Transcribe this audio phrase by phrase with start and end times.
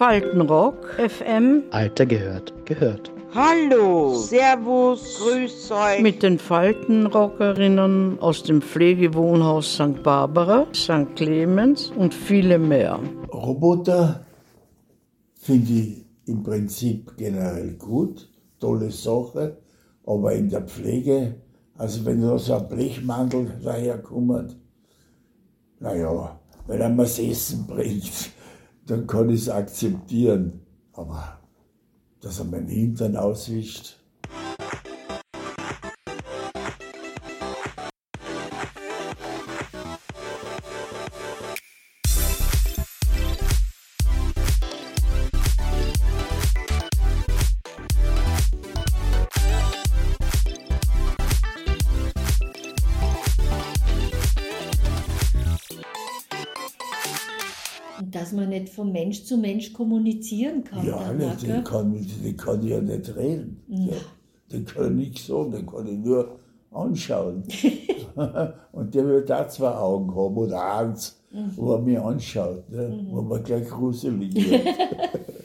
[0.00, 1.64] Faltenrock, FM.
[1.72, 3.12] Alter gehört, gehört.
[3.34, 6.00] Hallo, Servus, Grüß euch.
[6.00, 10.02] Mit den Faltenrockerinnen aus dem Pflegewohnhaus St.
[10.02, 11.14] Barbara, St.
[11.16, 12.98] Clemens und viele mehr.
[13.30, 14.24] Roboter
[15.34, 18.26] finde ich im Prinzip generell gut,
[18.58, 19.58] tolle Sache,
[20.06, 21.34] aber in der Pflege,
[21.76, 24.56] also wenn da so ein Blechmantel daherkommt,
[25.78, 28.32] naja, wenn er mir das Essen bringt,
[28.90, 30.60] dann kann ich es akzeptieren.
[30.92, 31.38] Aber
[32.20, 33.99] dass er meinen Hintern auswischt,
[58.50, 60.86] nicht von Mensch zu Mensch kommunizieren kann.
[60.86, 63.62] ja, nicht, den, kann, den kann ich ja nicht reden.
[63.68, 63.94] Ja.
[64.52, 66.38] Den kann ich nichts sagen, den kann ich nur
[66.70, 67.44] anschauen.
[68.72, 71.20] und der wird da zwei Augen haben oder eins,
[71.56, 73.06] wo er mich anschaut, ne?
[73.10, 74.66] wo man gleich gruselig wird.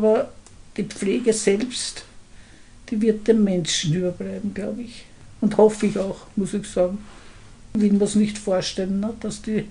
[0.00, 0.30] aber
[0.76, 2.04] die Pflege selbst,
[2.88, 5.04] die wird dem Menschen überbleiben, glaube ich.
[5.42, 6.98] Und hoffe ich auch, muss ich sagen.
[7.74, 9.66] Ich will mir es nicht vorstellen, ne, dass die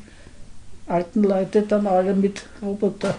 [0.87, 3.15] alten Leute dann alle mit Roboter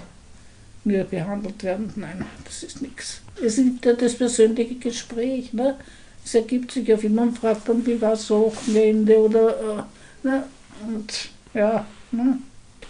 [0.85, 1.93] nur behandelt werden.
[1.97, 3.21] Nein, das ist nichts.
[3.45, 5.53] Es ist ja das persönliche Gespräch.
[5.53, 5.77] Ne?
[6.25, 9.49] Es ergibt sich ja, wie man fragt dann, wie war das Wochenende oder.
[9.51, 10.45] Äh, ne?
[10.87, 12.39] Und ja, ne?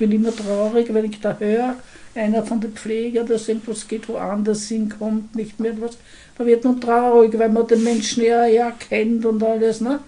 [0.01, 1.77] Ich bin immer traurig, wenn ich da höre,
[2.15, 5.99] einer von den Pflegern, dass irgendwas geht woanders hinkommt, nicht mehr was.
[6.39, 9.83] Da wird man traurig, weil man den Menschen ja, ja kennt und alles.
[9.83, 10.01] Ne?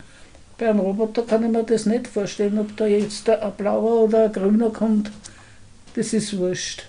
[0.57, 4.25] Bei einem Roboter kann ich mir das nicht vorstellen, ob da jetzt ein blauer oder
[4.25, 5.11] ein grüner kommt.
[5.95, 6.85] Das ist wurscht.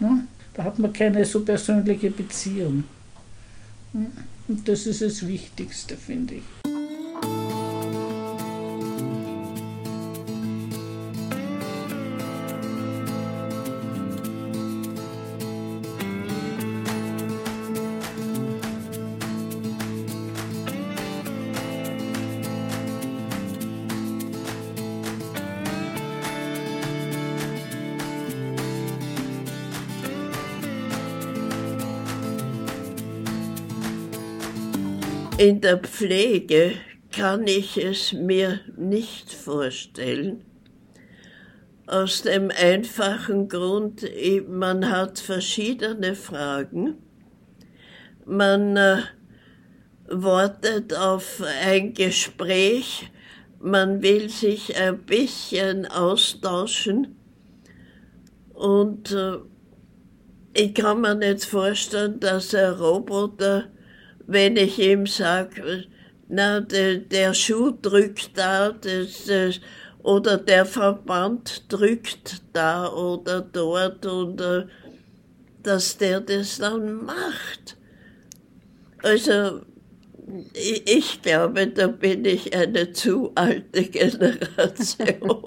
[0.00, 0.26] Ne?
[0.54, 2.82] Da hat man keine so persönliche Beziehung.
[3.92, 4.10] Ne?
[4.48, 6.59] Und das ist das Wichtigste, finde ich.
[35.40, 36.72] In der Pflege
[37.10, 40.44] kann ich es mir nicht vorstellen.
[41.86, 44.04] Aus dem einfachen Grund,
[44.50, 46.98] man hat verschiedene Fragen.
[48.26, 48.98] Man äh,
[50.08, 53.10] wartet auf ein Gespräch,
[53.60, 57.16] man will sich ein bisschen austauschen
[58.52, 59.38] und äh,
[60.52, 63.70] ich kann mir nicht vorstellen, dass ein Roboter
[64.30, 65.86] wenn ich ihm sage,
[66.28, 69.60] na, der, der Schuh drückt da, das, das,
[70.02, 74.66] oder der Verband drückt da oder dort, und äh,
[75.64, 77.76] dass der das dann macht.
[79.02, 79.62] Also,
[80.54, 85.44] ich, ich glaube, da bin ich eine zu alte Generation.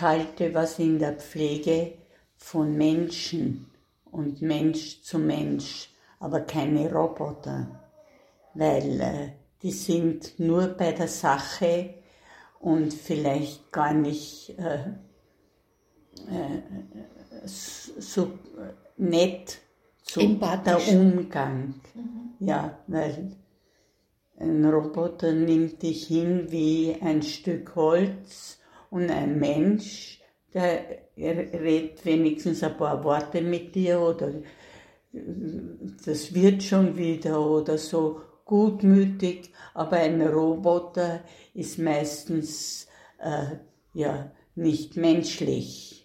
[0.00, 1.92] Ich halte was in der Pflege
[2.34, 3.70] von Menschen
[4.10, 7.66] und Mensch zu Mensch, aber keine Roboter,
[8.54, 9.28] weil äh,
[9.62, 11.96] die sind nur bei der Sache
[12.60, 14.84] und vielleicht gar nicht äh,
[16.30, 16.62] äh,
[17.44, 18.38] so
[18.96, 19.58] nett
[20.16, 20.94] der Empathisch.
[20.94, 21.74] Umgang.
[22.38, 23.36] Ja, weil
[24.38, 28.59] ein Roboter nimmt dich hin wie ein Stück Holz
[28.90, 30.20] und ein Mensch,
[30.52, 34.32] der er redet wenigstens ein paar Worte mit dir oder
[36.04, 41.20] das wird schon wieder oder so gutmütig, aber ein Roboter
[41.54, 42.88] ist meistens
[43.18, 43.56] äh,
[43.92, 45.99] ja nicht menschlich.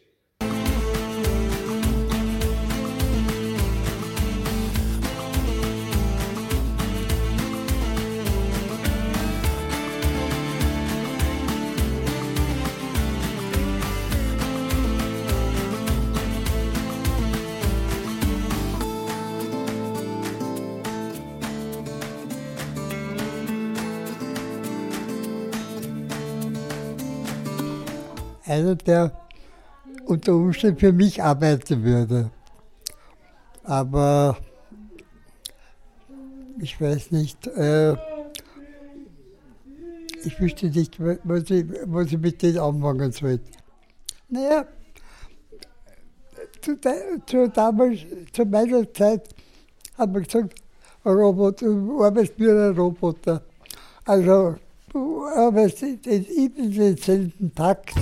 [28.46, 29.12] Einer, der
[30.06, 32.32] unter Umständen für mich arbeiten würde.
[33.64, 34.38] Aber
[36.60, 37.94] ich weiß nicht, äh,
[40.24, 43.40] ich wüsste nicht, was ich, was ich mit denen anfangen soll.
[44.30, 44.66] Naja,
[46.62, 46.78] zu,
[47.26, 48.00] zu, damals,
[48.34, 49.30] zu meiner Zeit
[49.98, 50.56] haben wir gesagt,
[51.06, 53.44] Roboter, du arbeitest wie ein Roboter.
[54.06, 54.56] Also
[54.92, 57.94] du arbeitest in denselben Takt.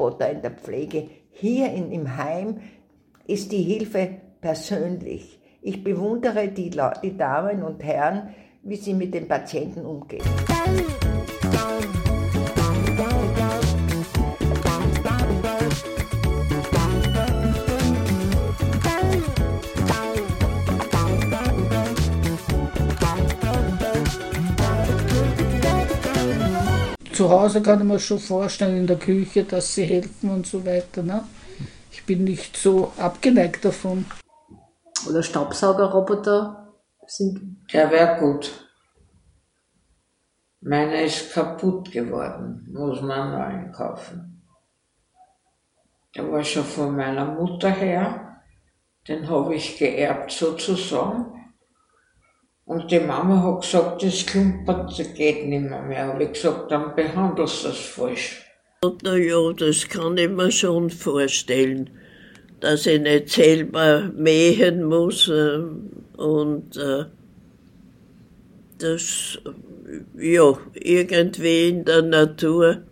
[0.00, 1.08] Roboter in der Pflege.
[1.30, 2.60] Hier in, im Heim
[3.26, 4.08] ist die Hilfe
[4.40, 5.38] persönlich.
[5.62, 6.70] Ich bewundere die,
[7.02, 10.24] die Damen und Herren, wie sie mit den Patienten umgehen.
[27.20, 30.64] Zu Hause kann ich mir schon vorstellen, in der Küche, dass sie helfen und so
[30.64, 31.02] weiter.
[31.02, 31.22] Ne?
[31.92, 34.06] Ich bin nicht so abgeneigt davon.
[35.06, 36.72] Oder Staubsaugerroboter
[37.06, 37.58] sind.
[37.74, 38.66] Der wäre gut.
[40.62, 44.42] Meiner ist kaputt geworden, muss man neuen kaufen.
[46.16, 48.40] Der war schon von meiner Mutter her,
[49.06, 51.38] den habe ich geerbt sozusagen.
[52.70, 55.82] Und die Mama hat gesagt, das klumpert, das geht nicht mehr.
[55.82, 56.06] mehr.
[56.06, 58.46] Habe ich gesagt, dann behandelst du das falsch.
[59.02, 61.90] Na ja, das kann ich mir schon vorstellen,
[62.60, 65.58] dass ich nicht selber mähen muss äh,
[66.16, 67.06] und äh,
[68.78, 69.40] das,
[70.16, 72.82] ja, irgendwie in der Natur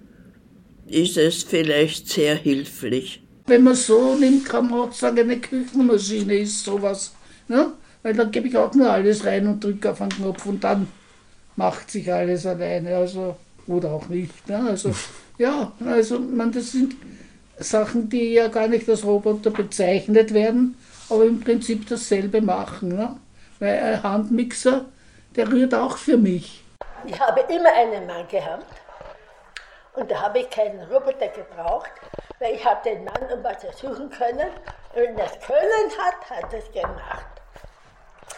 [0.88, 3.22] ist es vielleicht sehr hilfreich.
[3.46, 7.14] Wenn man so nimmt, kann man auch sagen, eine Küchenmaschine ist sowas.
[7.46, 7.74] Ne?
[8.02, 10.88] Weil dann gebe ich auch nur alles rein und drücke auf einen Knopf und dann
[11.56, 12.96] macht sich alles alleine.
[12.96, 13.36] Also,
[13.66, 14.48] oder auch nicht.
[14.48, 14.64] Ne?
[14.68, 14.92] Also,
[15.38, 16.94] ja, also man, das sind
[17.58, 20.76] Sachen, die ja gar nicht als Roboter bezeichnet werden,
[21.10, 22.90] aber im Prinzip dasselbe machen.
[22.90, 23.16] Ne?
[23.58, 24.84] Weil ein Handmixer,
[25.36, 26.64] der rührt auch für mich.
[27.04, 28.66] Ich habe immer einen Mann gehabt
[29.94, 31.90] und da habe ich keinen Roboter gebraucht,
[32.38, 34.48] weil ich habe den Mann um was ersuchen können
[34.94, 37.37] und wenn er es können hat, hat er es gemacht.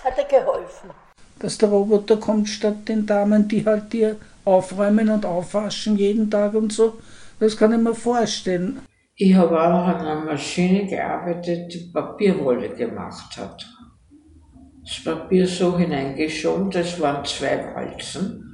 [0.05, 0.91] Hat er geholfen.
[1.39, 6.55] Dass der Roboter kommt statt den Damen, die halt dir aufräumen und aufwaschen jeden Tag
[6.55, 6.99] und so,
[7.39, 8.81] das kann ich mir vorstellen.
[9.17, 13.67] Ich habe auch an einer Maschine gearbeitet, die Papierwolle gemacht hat.
[14.83, 18.47] Das Papier so hineingeschoben, das waren zwei Walzen.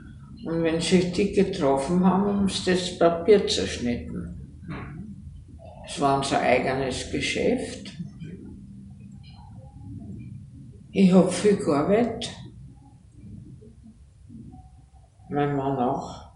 [0.45, 4.63] Und wenn sich die getroffen haben, haben sie das Papier zerschnitten.
[5.87, 7.93] Es war unser eigenes Geschäft.
[10.99, 12.31] Ich habe viel gearbeitet.
[15.29, 16.31] Mein Mann auch.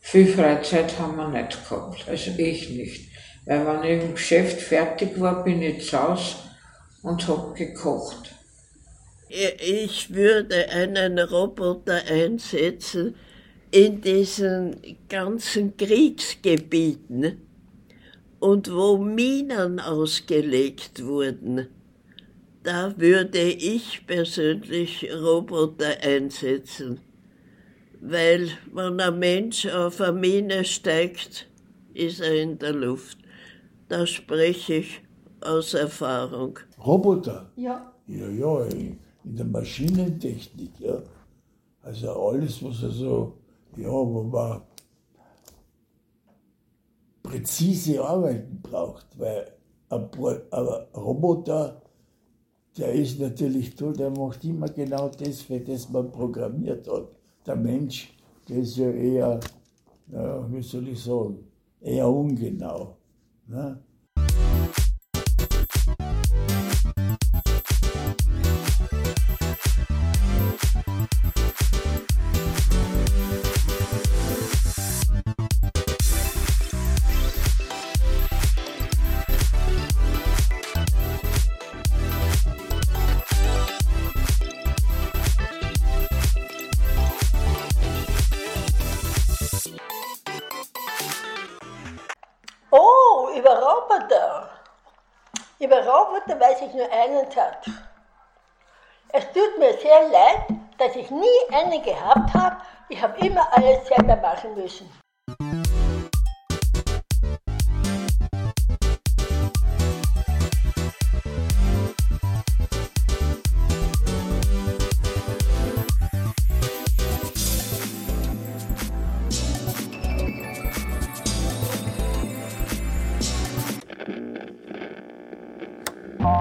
[0.00, 3.08] Viel Freizeit haben wir nicht gehabt, also ich nicht.
[3.46, 6.34] Weil wenn ich im Geschäft fertig war, bin ich zu Hause
[7.04, 8.34] und habe gekocht.
[9.28, 13.14] Ich würde einen Roboter einsetzen
[13.70, 17.42] in diesen ganzen Kriegsgebieten
[18.40, 21.68] und wo Minen ausgelegt wurden.
[22.66, 26.98] Da würde ich persönlich Roboter einsetzen,
[28.00, 31.46] weil wenn ein Mensch auf eine Mine steigt,
[31.94, 33.18] ist er in der Luft.
[33.86, 35.00] Da spreche ich
[35.42, 36.58] aus Erfahrung.
[36.84, 37.52] Roboter?
[37.54, 37.94] Ja.
[38.08, 41.00] Ja, ja, in der Maschinentechnik, ja.
[41.82, 43.38] Also alles, was also,
[43.76, 44.62] ja, wo man
[47.22, 49.52] präzise Arbeiten braucht, weil
[49.88, 50.08] ein,
[50.50, 51.80] ein Roboter,
[52.78, 57.08] der ist natürlich toll, der macht immer genau das, für das man programmiert hat.
[57.46, 58.12] Der Mensch,
[58.48, 59.40] der ist ja eher,
[60.12, 61.38] ja, wie soll ich sagen,
[61.80, 62.96] eher ungenau.
[63.46, 63.78] Ne?
[96.38, 97.70] Weiß ich nur einen Satz.
[99.08, 102.56] Es tut mir sehr leid, dass ich nie einen gehabt habe,
[102.88, 104.88] Ich habe immer alles selber machen müssen.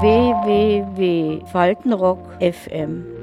[0.01, 3.15] www.faltenrock FM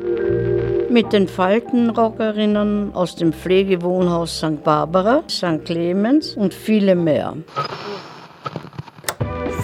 [0.92, 4.62] mit den Faltenrockerinnen aus dem Pflegewohnhaus St.
[4.62, 5.64] Barbara, St.
[5.64, 7.34] Clemens und viele mehr.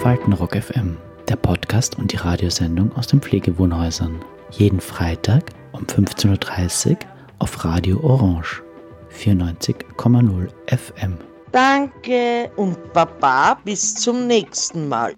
[0.01, 0.97] Faltenrock FM,
[1.27, 4.19] der Podcast und die Radiosendung aus den Pflegewohnhäusern.
[4.51, 6.97] Jeden Freitag um 15.30 Uhr
[7.37, 8.63] auf Radio Orange
[9.13, 11.17] 94,0 FM.
[11.51, 15.15] Danke und Baba, bis zum nächsten Mal.